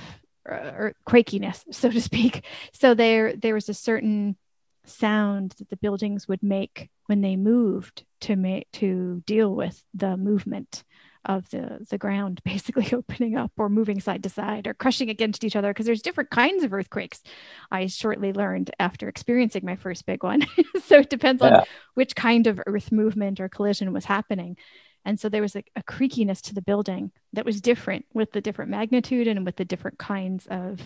uh, 0.49 0.55
or 0.55 0.95
quakiness, 1.07 1.65
so 1.71 1.91
to 1.91 2.01
speak. 2.01 2.45
So 2.73 2.95
there 2.95 3.35
there 3.37 3.55
was 3.55 3.69
a 3.69 3.75
certain 3.75 4.37
sound 4.85 5.55
that 5.59 5.69
the 5.69 5.77
buildings 5.77 6.27
would 6.29 6.43
make 6.43 6.91
when 7.07 7.21
they 7.21 7.37
moved 7.37 8.05
to 8.21 8.37
make 8.37 8.71
to 8.73 9.23
deal 9.27 9.55
with 9.55 9.83
the 9.95 10.17
movement 10.17 10.85
of 11.29 11.49
the 11.51 11.87
the 11.91 11.99
ground 11.99 12.41
basically 12.45 12.93
opening 12.93 13.37
up 13.37 13.53
or 13.59 13.69
moving 13.69 14.01
side 14.01 14.23
to 14.25 14.29
side 14.31 14.67
or 14.67 14.75
crushing 14.75 15.11
against 15.11 15.45
each 15.45 15.55
other 15.57 15.71
because 15.71 15.87
there's 15.87 16.03
different 16.03 16.31
kinds 16.31 16.65
of 16.65 16.73
earthquakes 16.73 17.23
i 17.71 17.87
shortly 17.87 18.33
learned 18.33 18.71
after 18.81 19.09
experiencing 19.09 19.65
my 19.65 19.77
first 19.77 20.07
big 20.07 20.23
one. 20.23 20.43
So 20.85 21.01
it 21.01 21.11
depends 21.11 21.43
Yeah. 21.43 21.59
on 21.59 21.63
which 21.95 22.15
kind 22.17 22.47
of 22.47 22.61
earth 22.67 22.91
movement 22.93 23.41
or 23.41 23.49
collision 23.49 23.93
was 23.93 24.07
happening. 24.07 24.57
And 25.05 25.19
so 25.21 25.29
there 25.29 25.43
was 25.43 25.55
a, 25.57 25.63
a 25.77 25.83
creakiness 25.83 26.41
to 26.43 26.55
the 26.55 26.63
building 26.63 27.13
that 27.35 27.45
was 27.45 27.61
different 27.61 28.07
with 28.15 28.33
the 28.33 28.41
different 28.41 28.71
magnitude 28.71 29.27
and 29.29 29.45
with 29.45 29.57
the 29.57 29.65
different 29.65 29.99
kinds 29.99 30.47
of 30.51 30.81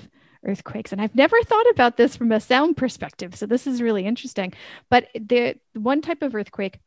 earthquakes. 0.45 0.93
And 0.93 1.01
i've 1.01 1.15
never 1.15 1.41
thought 1.43 1.71
about 1.71 1.97
this 1.97 2.17
from 2.17 2.33
a 2.33 2.41
sound 2.41 2.77
perspective 2.77 3.37
so 3.37 3.47
this 3.47 3.67
is 3.67 3.81
really 3.83 4.05
interesting. 4.07 4.53
But 4.91 5.09
the 5.15 5.57
one 5.75 6.01
type 6.03 6.23
of 6.23 6.35
earthquake 6.35 6.81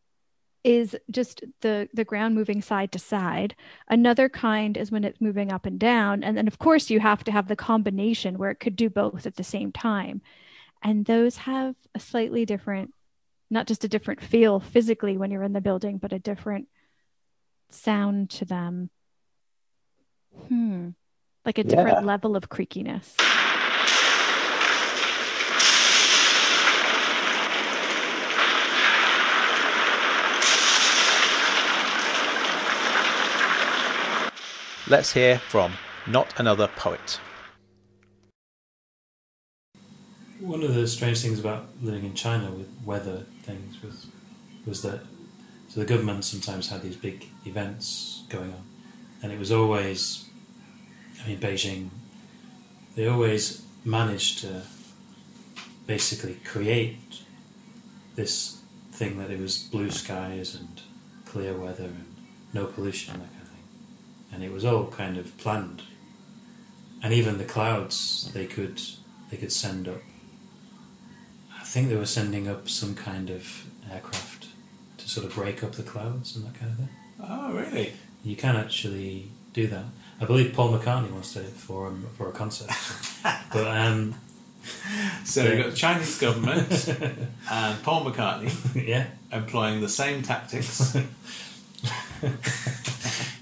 is 0.65 0.97
just 1.11 1.43
the 1.61 1.87
the 1.93 2.03
ground 2.03 2.33
moving 2.33 2.59
side 2.61 2.91
to 2.91 2.99
side. 2.99 3.55
Another 3.87 4.27
kind 4.27 4.75
is 4.75 4.91
when 4.91 5.03
it's 5.03 5.21
moving 5.21 5.51
up 5.51 5.65
and 5.67 5.79
down 5.79 6.23
and 6.23 6.35
then 6.35 6.47
of 6.47 6.57
course 6.57 6.89
you 6.89 6.99
have 6.99 7.23
to 7.23 7.31
have 7.31 7.47
the 7.47 7.55
combination 7.55 8.39
where 8.39 8.49
it 8.49 8.59
could 8.59 8.75
do 8.75 8.89
both 8.89 9.25
at 9.27 9.35
the 9.35 9.43
same 9.43 9.71
time. 9.71 10.21
And 10.81 11.05
those 11.05 11.37
have 11.37 11.75
a 11.93 11.99
slightly 11.99 12.45
different 12.45 12.91
not 13.51 13.67
just 13.67 13.83
a 13.83 13.87
different 13.87 14.21
feel 14.21 14.59
physically 14.59 15.17
when 15.17 15.29
you're 15.29 15.43
in 15.43 15.53
the 15.53 15.61
building 15.61 15.99
but 15.99 16.11
a 16.11 16.19
different 16.19 16.67
sound 17.69 18.31
to 18.31 18.45
them. 18.45 18.89
Hmm. 20.47 20.89
Like 21.45 21.59
a 21.59 21.63
different 21.63 21.99
Yeah. 21.99 22.05
level 22.07 22.35
of 22.35 22.49
creakiness 22.49 23.13
Let's 34.87 35.13
hear 35.13 35.39
from 35.39 35.73
Not 36.05 36.39
Another 36.39 36.67
Poet. 36.67 37.19
One 40.39 40.61
of 40.61 40.75
the 40.75 40.87
strange 40.87 41.23
things 41.23 41.39
about 41.39 41.69
living 41.81 42.05
in 42.05 42.13
China 42.13 42.51
with 42.51 42.69
weather 42.85 43.25
things 43.41 43.81
was 43.81 44.05
was 44.63 44.83
that 44.83 44.99
so 45.69 45.79
the 45.79 45.87
government 45.87 46.23
sometimes 46.23 46.69
had 46.69 46.83
these 46.83 46.95
big 46.95 47.25
events 47.47 48.25
going 48.29 48.53
on, 48.53 48.63
and 49.23 49.31
it 49.31 49.39
was 49.39 49.51
always, 49.51 50.25
I 51.23 51.29
mean, 51.29 51.39
Beijing. 51.39 51.89
They 52.95 53.07
always 53.07 53.63
managed 53.83 54.37
to 54.41 54.61
basically 55.87 56.35
create 56.45 57.23
this 58.13 58.61
thing 58.91 59.17
that 59.17 59.31
it 59.31 59.39
was 59.39 59.57
blue 59.57 59.89
skies 59.89 60.53
and 60.53 60.79
clear 61.25 61.57
weather 61.57 61.85
and 61.85 62.15
no 62.53 62.67
pollution 62.67 63.19
that 63.19 63.34
and 64.31 64.43
it 64.43 64.51
was 64.51 64.65
all 64.65 64.87
kind 64.87 65.17
of 65.17 65.37
planned. 65.37 65.81
And 67.03 67.13
even 67.13 67.37
the 67.37 67.43
clouds, 67.45 68.31
they 68.33 68.45
could 68.45 68.81
they 69.29 69.37
could 69.37 69.51
send 69.51 69.87
up 69.87 70.01
I 71.59 71.63
think 71.63 71.89
they 71.89 71.95
were 71.95 72.05
sending 72.05 72.47
up 72.47 72.69
some 72.69 72.95
kind 72.95 73.29
of 73.29 73.65
aircraft 73.91 74.47
to 74.97 75.09
sort 75.09 75.25
of 75.25 75.33
break 75.35 75.63
up 75.63 75.73
the 75.73 75.83
clouds 75.83 76.35
and 76.35 76.45
that 76.45 76.53
kind 76.59 76.71
of 76.71 76.77
thing. 76.77 76.89
Oh, 77.21 77.53
really? 77.53 77.93
You 78.23 78.35
can 78.35 78.55
actually 78.55 79.29
do 79.53 79.67
that. 79.67 79.85
I 80.21 80.25
believe 80.25 80.53
Paul 80.53 80.77
McCartney 80.77 81.11
wants 81.11 81.33
to 81.33 81.41
for 81.41 81.87
um, 81.87 82.05
for 82.17 82.29
a 82.29 82.31
concert. 82.31 82.69
but 83.53 83.67
um, 83.67 84.15
So 85.25 85.43
Yeah. 85.43 85.49
we've 85.49 85.59
got 85.63 85.71
the 85.71 85.75
Chinese 85.77 86.17
government 86.17 86.87
and 87.51 87.83
Paul 87.83 88.05
McCartney 88.05 88.87
yeah, 88.87 89.07
employing 89.31 89.81
the 89.81 89.89
same 89.89 90.21
tactics. 90.23 90.95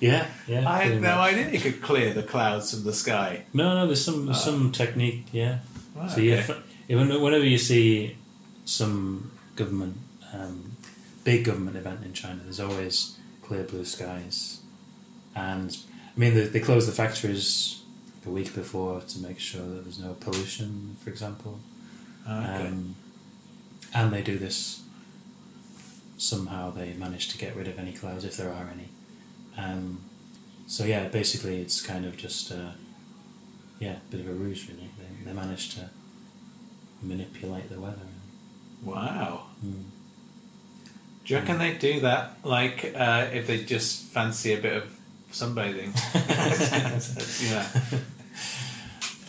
yeah, 0.03 0.27
yeah. 0.47 0.69
I 0.69 0.83
had 0.83 1.01
no 1.01 1.15
much. 1.15 1.33
idea 1.33 1.49
you 1.51 1.59
could 1.59 1.81
clear 1.81 2.13
the 2.13 2.23
clouds 2.23 2.73
from 2.73 2.83
the 2.83 2.93
sky. 2.93 3.45
No, 3.53 3.75
no. 3.75 3.87
There's 3.87 4.03
some 4.03 4.25
there's 4.25 4.43
some 4.43 4.71
technique. 4.71 5.25
Yeah. 5.31 5.59
Right, 5.95 6.09
so 6.09 6.21
okay. 6.21 6.61
even 6.89 7.21
whenever 7.21 7.45
you 7.45 7.57
see 7.57 8.17
some 8.65 9.31
government, 9.55 9.97
um, 10.33 10.77
big 11.23 11.45
government 11.45 11.77
event 11.77 12.03
in 12.03 12.13
China, 12.13 12.41
there's 12.43 12.59
always 12.59 13.17
clear 13.41 13.63
blue 13.63 13.85
skies, 13.85 14.61
and 15.35 15.77
I 16.15 16.19
mean 16.19 16.33
they, 16.33 16.45
they 16.47 16.59
close 16.59 16.85
the 16.85 16.91
factories 16.91 17.81
a 18.25 18.29
week 18.29 18.55
before 18.55 19.01
to 19.01 19.19
make 19.19 19.39
sure 19.39 19.61
that 19.61 19.83
there's 19.83 19.99
no 19.99 20.13
pollution, 20.13 20.97
for 21.03 21.09
example. 21.09 21.59
Okay. 22.25 22.67
Um, 22.67 22.95
and 23.93 24.11
they 24.11 24.21
do 24.21 24.37
this 24.37 24.83
somehow 26.17 26.69
they 26.69 26.93
manage 26.93 27.27
to 27.29 27.37
get 27.37 27.55
rid 27.55 27.67
of 27.67 27.77
any 27.77 27.91
clouds 27.91 28.23
if 28.23 28.37
there 28.37 28.51
are 28.51 28.69
any. 28.73 28.89
Um, 29.57 30.01
so 30.67 30.85
yeah, 30.85 31.07
basically 31.07 31.61
it's 31.61 31.81
kind 31.81 32.05
of 32.05 32.17
just 32.17 32.51
uh, 32.51 32.71
yeah, 33.79 33.97
a 34.07 34.11
bit 34.11 34.21
of 34.21 34.27
a 34.27 34.33
ruse 34.33 34.67
really. 34.69 34.89
They, 34.97 35.25
they 35.25 35.33
manage 35.33 35.75
to 35.75 35.89
manipulate 37.01 37.69
the 37.69 37.79
weather. 37.79 38.07
Wow. 38.83 39.47
Mm. 39.65 39.83
Do 41.25 41.33
you 41.33 41.39
reckon 41.39 41.57
they 41.57 41.75
do 41.75 42.01
that? 42.01 42.37
Like 42.43 42.93
uh, 42.95 43.27
if 43.31 43.47
they 43.47 43.63
just 43.63 44.05
fancy 44.05 44.53
a 44.53 44.61
bit 44.61 44.73
of 44.73 44.97
sunbathing? 45.31 45.93
yeah. 47.49 47.67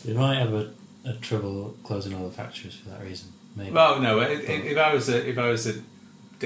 They 0.04 0.12
might 0.12 0.36
have 0.36 0.52
a, 0.52 0.70
a 1.04 1.14
trouble 1.14 1.76
closing 1.84 2.14
all 2.14 2.28
the 2.28 2.34
factories 2.34 2.74
for 2.74 2.90
that 2.90 3.02
reason. 3.02 3.32
Maybe. 3.56 3.70
Well, 3.70 4.00
no. 4.00 4.20
If 4.20 4.76
I 4.76 4.92
was 4.92 5.08
a 5.08 5.28
if 5.28 5.38
I 5.38 5.48
was 5.48 5.66
a 5.66 5.74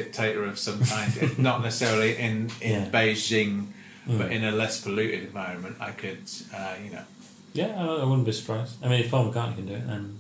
dictator 0.03 0.45
of 0.45 0.59
some 0.59 0.81
kind, 0.85 1.39
not 1.39 1.63
necessarily 1.63 2.17
in 2.17 2.51
in 2.61 2.73
Yeah. 2.83 2.91
Beijing, 2.91 3.67
but 4.07 4.29
Mm. 4.29 4.37
in 4.37 4.45
a 4.45 4.53
less 4.53 4.81
polluted 4.81 5.21
environment, 5.25 5.77
I 5.81 5.91
could, 6.03 6.23
uh, 6.55 6.75
you 6.85 6.91
know. 6.95 7.05
Yeah, 7.53 7.71
I, 7.83 7.85
I 8.03 8.05
wouldn't 8.05 8.25
be 8.27 8.33
surprised. 8.33 8.75
I 8.85 8.89
mean, 8.89 9.01
if 9.05 9.11
Paul 9.11 9.25
McCartney 9.31 9.57
can 9.57 9.67
do 9.67 9.75
it, 9.75 9.87
then 9.87 10.19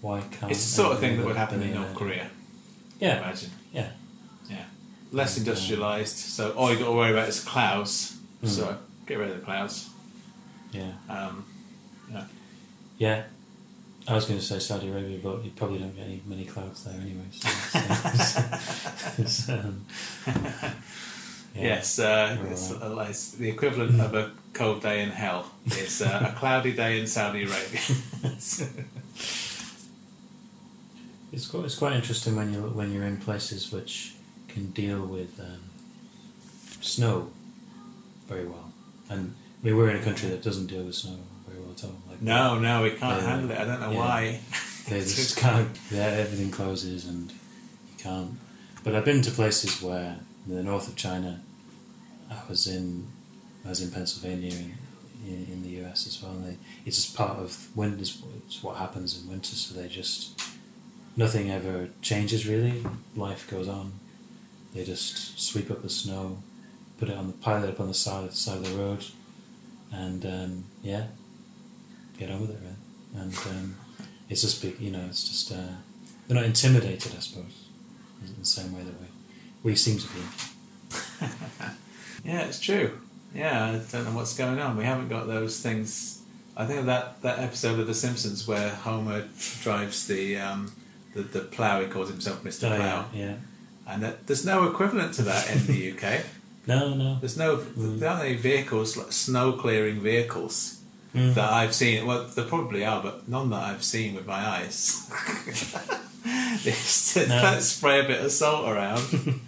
why 0.00 0.20
can't? 0.20 0.50
It's 0.52 0.64
the 0.64 0.72
sort 0.82 0.92
of 0.94 0.98
thing 1.00 1.16
that 1.16 1.26
would 1.26 1.36
happen 1.36 1.62
in 1.62 1.74
North? 1.74 1.94
Korea. 1.94 2.26
Yeah. 3.00 3.14
I 3.14 3.18
imagine. 3.18 3.50
Yeah. 3.72 3.90
Yeah. 4.50 4.64
Less 5.12 5.36
And, 5.38 5.48
uh, 5.48 5.52
industrialised, 5.52 6.16
so 6.36 6.50
all 6.52 6.70
you 6.72 6.78
got 6.78 6.86
to 6.86 6.92
worry 7.00 7.12
about 7.12 7.28
is 7.28 7.40
clouds. 7.40 8.16
Mm. 8.44 8.48
So 8.48 8.76
get 9.06 9.18
rid 9.18 9.30
of 9.30 9.36
the 9.40 9.44
clouds. 9.44 9.88
Yeah. 10.72 10.92
Um, 11.08 11.44
yeah. 12.12 12.24
Yeah. 12.98 13.22
I 14.08 14.14
was 14.14 14.24
going 14.24 14.40
to 14.40 14.44
say 14.44 14.58
Saudi 14.58 14.88
Arabia, 14.88 15.18
but 15.22 15.44
you 15.44 15.50
probably 15.50 15.78
don't 15.78 15.94
get 15.94 16.06
any 16.06 16.22
many 16.24 16.44
clouds 16.44 16.84
there 16.84 16.98
anyway. 16.98 17.26
So 17.30 17.48
it's, 18.14 19.18
it's, 19.18 19.48
um, 19.50 19.84
yeah. 20.26 20.72
Yes, 21.54 21.98
uh, 21.98 22.38
it's, 22.50 22.72
uh, 22.72 23.06
it's 23.08 23.32
the 23.32 23.50
equivalent 23.50 24.00
of 24.00 24.14
a 24.14 24.30
cold 24.54 24.82
day 24.82 25.02
in 25.02 25.10
hell. 25.10 25.50
It's 25.66 26.00
uh, 26.00 26.32
a 26.32 26.38
cloudy 26.38 26.72
day 26.72 27.00
in 27.00 27.06
Saudi 27.06 27.44
Arabia. 27.44 27.80
It's 31.30 31.46
quite, 31.46 31.66
it's 31.66 31.74
quite 31.74 31.92
interesting 31.92 32.36
when 32.36 32.52
you 32.54 32.60
when 32.62 32.90
you're 32.92 33.04
in 33.04 33.18
places 33.18 33.70
which 33.70 34.14
can 34.48 34.70
deal 34.70 35.04
with 35.04 35.38
um, 35.38 35.60
snow 36.80 37.30
very 38.26 38.46
well, 38.46 38.72
and 39.10 39.34
I 39.62 39.66
mean 39.66 39.76
we're 39.76 39.90
in 39.90 39.96
a 39.96 40.02
country 40.02 40.30
that 40.30 40.42
doesn't 40.42 40.68
deal 40.68 40.84
with 40.84 40.94
snow 40.94 41.18
very 41.46 41.60
well 41.60 41.72
at 41.72 41.84
all. 41.84 42.00
Like 42.07 42.07
No, 42.20 42.58
no, 42.58 42.82
we 42.82 42.90
can't 42.90 43.20
they- 43.20 43.26
handle 43.26 43.50
it. 43.50 43.58
I 43.58 43.64
don't 43.64 43.80
know 43.80 43.92
why. 43.92 44.40
They 44.88 45.00
just 45.00 45.36
can't. 45.36 45.68
Yeah, 45.90 46.06
everything 46.06 46.50
closes 46.50 47.06
and 47.06 47.30
you 47.30 47.96
can't. 47.98 48.32
But 48.84 48.94
I've 48.94 49.04
been 49.04 49.22
to 49.22 49.30
places 49.30 49.82
where 49.82 50.16
in 50.46 50.54
the 50.54 50.62
north 50.62 50.88
of 50.88 50.96
China, 50.96 51.40
I 52.30 52.36
was 52.48 52.66
in 52.66 53.06
I 53.64 53.68
was 53.68 53.80
in 53.80 53.90
Pennsylvania 53.90 54.52
in, 54.52 54.74
in, 55.26 55.46
in 55.52 55.62
the 55.62 55.84
US 55.84 56.06
as 56.06 56.22
well. 56.22 56.32
And 56.32 56.46
they, 56.46 56.56
it's 56.86 56.96
just 56.96 57.16
part 57.16 57.38
of 57.38 57.68
winter. 57.76 57.98
It's 58.00 58.22
it's 58.46 58.62
what 58.62 58.76
happens 58.76 59.20
in 59.20 59.28
winter. 59.28 59.54
So 59.54 59.78
they 59.78 59.88
just 59.88 60.40
nothing 61.16 61.50
ever 61.50 61.88
changes 62.02 62.46
really. 62.46 62.82
Life 63.14 63.48
goes 63.50 63.68
on. 63.68 63.92
They 64.74 64.84
just 64.84 65.38
sweep 65.40 65.70
up 65.70 65.82
the 65.82 65.88
snow, 65.88 66.38
put 66.98 67.08
it 67.08 67.16
on 67.16 67.26
the 67.26 67.32
pile 67.34 67.62
it 67.64 67.70
up 67.70 67.80
on 67.80 67.88
the 67.88 67.94
side 67.94 68.32
side 68.32 68.58
of 68.58 68.70
the 68.70 68.76
road, 68.76 69.04
and 69.92 70.24
um, 70.26 70.64
yeah, 70.82 71.06
get 72.18 72.30
on 72.30 72.40
with 72.42 72.50
it. 72.50 72.58
Right? 72.62 73.22
And 73.22 73.34
um, 73.50 73.76
it's 74.28 74.42
just 74.42 74.60
big. 74.62 74.78
You 74.80 74.90
know, 74.90 75.04
it's 75.08 75.28
just 75.28 75.52
uh, 75.52 75.56
they're 76.26 76.34
not 76.36 76.44
intimidated. 76.44 77.12
I 77.16 77.20
suppose 77.20 77.64
in 78.26 78.34
the 78.38 78.44
same 78.44 78.74
way 78.74 78.82
that 78.82 78.94
we 79.00 79.06
we 79.70 79.74
seem 79.76 79.98
to 79.98 80.06
be. 80.08 80.20
Yeah, 82.24 82.40
it's 82.42 82.60
true. 82.60 82.98
Yeah, 83.34 83.64
I 83.66 83.72
don't 83.92 84.04
know 84.04 84.10
what's 84.12 84.36
going 84.36 84.58
on. 84.58 84.76
We 84.76 84.84
haven't 84.84 85.08
got 85.08 85.26
those 85.28 85.60
things. 85.60 86.20
I 86.56 86.66
think 86.66 86.80
of 86.80 86.86
that 86.86 87.22
that 87.22 87.38
episode 87.38 87.78
of 87.78 87.86
The 87.86 87.94
Simpsons 87.94 88.46
where 88.46 88.70
Homer 88.70 89.24
drives 89.62 90.06
the 90.08 90.36
um, 90.38 90.72
the, 91.14 91.22
the 91.22 91.40
plough. 91.40 91.80
He 91.80 91.86
calls 91.86 92.08
himself 92.10 92.42
Mister 92.44 92.66
Oh, 92.66 92.76
Plough. 92.76 93.06
yeah, 93.14 93.24
yeah. 93.26 93.34
And 93.86 94.02
that, 94.02 94.26
there's 94.26 94.44
no 94.44 94.66
equivalent 94.68 95.14
to 95.14 95.22
that 95.22 95.50
in 95.50 95.66
the 95.66 95.92
UK. 95.92 96.24
No, 96.66 96.92
no. 96.92 97.16
There's 97.18 97.38
no 97.38 97.56
there 97.56 98.10
aren't 98.10 98.24
any 98.26 98.34
vehicles 98.36 98.94
like 98.94 99.10
snow 99.10 99.52
clearing 99.52 100.00
vehicles 100.00 100.77
Mm. 101.14 101.34
that 101.34 101.50
I've 101.50 101.74
seen. 101.74 102.06
Well, 102.06 102.24
there 102.24 102.44
probably 102.44 102.84
are, 102.84 103.02
but 103.02 103.28
none 103.28 103.48
that 103.50 103.62
I've 103.62 103.82
seen 103.82 104.14
with 104.14 104.26
my 104.26 104.34
eyes. 104.46 105.08
just, 106.62 107.16
No. 107.16 107.24
let's 107.42 107.66
spray 107.66 108.00
a 108.00 108.06
bit 108.06 108.22
of 108.24 108.30
salt 108.30 108.68
around. 108.68 109.02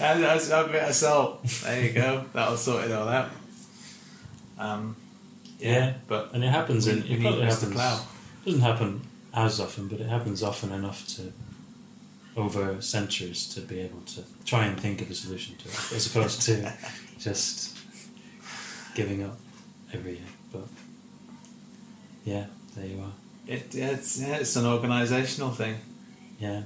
and 0.00 0.22
that's 0.22 0.50
a 0.50 0.68
bit 0.70 0.82
of 0.84 0.94
salt. 0.94 1.42
There 1.64 1.82
you 1.84 1.92
go. 1.92 2.24
That'll 2.32 2.56
sort 2.56 2.84
it 2.84 2.92
all 2.92 3.08
out. 3.08 3.30
Um, 4.58 4.96
Yeah, 5.58 5.94
but 6.06 6.32
and 6.34 6.44
it 6.44 6.50
happens 6.50 6.86
in. 6.86 6.98
It 7.04 7.20
probably 7.20 7.42
happens. 7.46 7.72
Plough. 7.72 8.00
Doesn't 8.44 8.60
happen 8.60 9.00
as 9.34 9.60
often, 9.60 9.88
but 9.88 10.00
it 10.00 10.08
happens 10.08 10.42
often 10.42 10.72
enough 10.72 11.06
to 11.16 11.32
over 12.36 12.80
centuries 12.80 13.48
to 13.54 13.60
be 13.60 13.80
able 13.80 14.00
to 14.02 14.22
try 14.44 14.66
and 14.66 14.78
think 14.78 15.00
of 15.02 15.10
a 15.10 15.14
solution 15.14 15.56
to 15.56 15.68
it, 15.68 15.92
as 15.96 16.06
opposed 16.06 16.42
to 16.42 16.72
just 17.18 17.76
giving 18.94 19.24
up 19.24 19.36
every 19.92 20.12
year. 20.12 20.22
But 20.52 20.62
yeah, 22.28 22.44
there 22.76 22.86
you 22.86 23.00
are. 23.00 23.14
It, 23.46 23.74
it's 23.74 24.20
yeah, 24.20 24.36
it's 24.36 24.54
an 24.56 24.64
organisational 24.64 25.54
thing. 25.54 25.76
Yeah. 26.38 26.62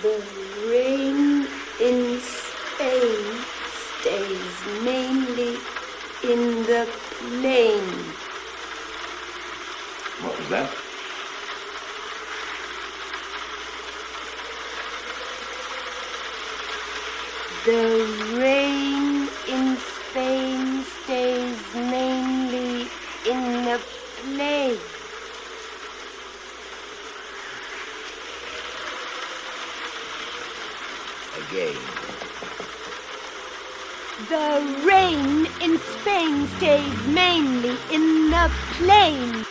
The 0.00 0.16
rain 0.70 1.46
in 1.80 2.20
Spain 2.20 3.44
stays 4.00 4.56
mainly 4.82 5.52
in 6.32 6.62
the 6.70 6.88
plain. 7.18 7.84
What 10.22 10.38
was 10.38 10.48
that? 10.48 10.70
The 17.66 17.84
rain 18.40 19.28
in 19.48 19.76
Spain 19.76 20.84
stays 21.04 21.74
mainly 21.74 22.88
in 23.26 23.64
the 23.64 23.80
plain. 24.22 24.78
Again. 31.40 31.76
The 34.34 34.82
rain 34.84 35.46
in 35.62 35.78
Spain 35.78 36.48
stays 36.56 37.06
mainly 37.06 37.76
in 37.92 38.30
the 38.30 38.50
plain. 38.72 39.46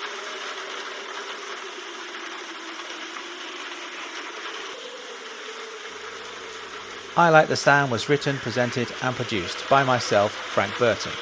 I 7.16 7.30
Like 7.30 7.48
the 7.48 7.56
Sound 7.56 7.94
was 7.94 8.10
written, 8.10 8.36
presented, 8.40 8.92
and 9.02 9.16
produced 9.16 9.70
by 9.70 9.86
myself, 9.86 10.34
Frank 10.34 10.78
Burton. 10.78 11.14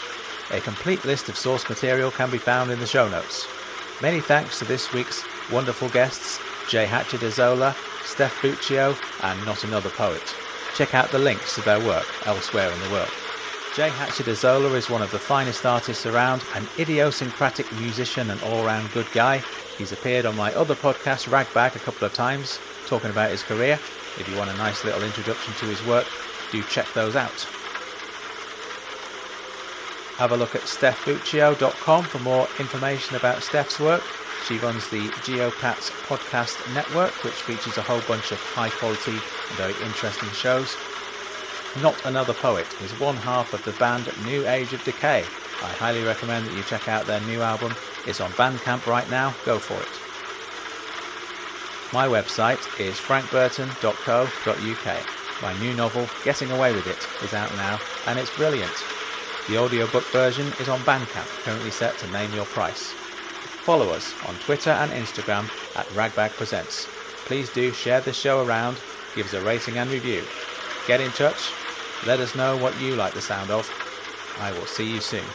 A 0.50 0.60
complete 0.60 1.06
list 1.06 1.30
of 1.30 1.38
source 1.38 1.70
material 1.70 2.10
can 2.10 2.32
be 2.32 2.40
found 2.40 2.72
in 2.72 2.80
the 2.80 2.88
show 2.88 3.08
notes. 3.08 3.46
Many 4.02 4.22
thanks 4.22 4.58
to 4.58 4.66
this 4.66 4.92
week's 4.92 5.24
wonderful 5.52 5.90
guests, 5.90 6.40
Jay 6.68 6.88
Hatcher-Dezola, 6.88 7.76
Steph 8.06 8.34
Fuccio, 8.42 8.98
and 9.24 9.46
Not 9.46 9.64
Another 9.64 9.92
Poet. 9.92 10.36
Check 10.76 10.96
out 10.96 11.12
the 11.12 11.20
links 11.20 11.54
to 11.54 11.62
their 11.62 11.80
work 11.80 12.08
elsewhere 12.26 12.72
in 12.72 12.80
the 12.80 12.90
world. 12.90 13.12
Jay 13.76 13.88
Hatcher-Dezola 13.88 14.76
is 14.76 14.90
one 14.90 15.02
of 15.02 15.12
the 15.12 15.20
finest 15.20 15.66
artists 15.66 16.06
around, 16.06 16.44
an 16.56 16.68
idiosyncratic 16.78 17.72
musician 17.80 18.30
and 18.30 18.44
all-round 18.44 18.92
good 18.92 19.08
guy. 19.14 19.42
He's 19.78 19.94
appeared 19.94 20.26
on 20.26 20.36
my 20.36 20.54
other 20.56 20.76
podcast, 20.76 21.32
Ragbag, 21.32 21.78
a 21.78 21.80
couple 21.80 22.06
of 22.06 22.14
times, 22.14 22.60
talking 22.86 23.12
about 23.12 23.32
his 23.32 23.44
career. 23.44 23.80
If 24.20 24.28
you 24.30 24.38
want 24.38 24.50
a 24.50 24.58
nice 24.58 24.84
little 24.84 25.02
introduction 25.02 25.54
to 25.54 25.68
his 25.68 25.82
work, 25.86 26.06
do 26.52 26.62
check 26.64 26.86
those 26.94 27.16
out. 27.16 27.48
Have 30.18 30.34
a 30.34 30.38
look 30.38 30.54
at 30.54 30.64
stephfuccio.com 30.64 32.04
for 32.04 32.20
more 32.20 32.50
information 32.60 33.16
about 33.16 33.42
Steph's 33.42 33.80
work. 33.80 34.04
She 34.50 34.58
runs 34.58 34.90
the 34.90 35.08
Geopats 35.24 35.92
podcast 36.08 36.74
network, 36.76 37.24
which 37.24 37.36
features 37.36 37.78
a 37.78 37.84
whole 37.84 38.02
bunch 38.02 38.34
of 38.34 38.40
high 38.40 38.70
quality 38.70 39.12
and 39.12 39.58
very 39.58 39.74
interesting 39.82 40.30
shows. 40.32 40.76
Not 41.80 42.06
Another 42.06 42.34
Poet 42.34 42.68
is 42.84 43.00
one 43.00 43.16
half 43.16 43.54
of 43.54 43.64
the 43.64 43.72
band 43.72 44.12
New 44.26 44.46
Age 44.46 44.74
of 44.74 44.84
Decay. 44.84 45.20
I 45.20 45.72
highly 45.80 46.04
recommend 46.04 46.46
that 46.46 46.54
you 46.54 46.64
check 46.64 46.90
out 46.90 47.06
their 47.06 47.22
new 47.22 47.42
album. 47.42 47.74
It's 48.06 48.20
on 48.20 48.30
Bandcamp 48.32 48.86
right 48.88 49.10
now. 49.10 49.34
Go 49.46 49.58
for 49.58 49.76
it. 49.76 49.88
My 51.94 52.10
website 52.10 52.60
is 52.78 52.96
frankburton.co.uk. 52.96 55.42
My 55.42 55.60
new 55.60 55.74
novel, 55.74 56.10
Getting 56.26 56.52
Away 56.52 56.74
with 56.74 56.88
It, 56.88 57.08
is 57.24 57.34
out 57.34 57.56
now 57.56 57.80
and 58.06 58.20
it's 58.20 58.36
brilliant. 58.36 58.74
The 59.48 59.58
audiobook 59.58 60.04
version 60.12 60.48
is 60.60 60.68
on 60.68 60.82
Bandcamp, 60.82 61.44
currently 61.44 61.72
set 61.72 61.98
to 62.00 62.12
name 62.12 62.34
your 62.34 62.48
price. 62.48 62.92
Follow 63.64 63.92
us 63.92 64.14
on 64.28 64.36
Twitter 64.36 64.72
and 64.72 64.92
Instagram 64.92 65.50
at 65.78 65.90
Ragbag 65.96 66.32
Presents. 66.32 66.90
Please 67.26 67.50
do 67.50 67.72
share 67.72 68.02
this 68.02 68.18
show 68.18 68.46
around, 68.46 68.78
give 69.16 69.28
us 69.28 69.34
a 69.34 69.42
rating 69.42 69.78
and 69.78 69.90
review. 69.90 70.26
Get 70.86 71.00
in 71.00 71.12
touch 71.12 71.54
let 72.06 72.20
us 72.20 72.34
know 72.36 72.58
what 72.58 72.80
you 72.82 72.96
like 72.96 73.14
the 73.14 73.22
sound 73.22 73.52
of. 73.52 73.70
I 74.40 74.52
will 74.54 74.66
see 74.66 74.92
you 74.92 75.02
soon. 75.02 75.26